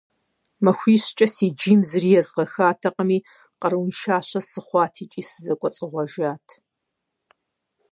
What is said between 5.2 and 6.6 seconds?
сызэкӀуэцӀыгъуэжат.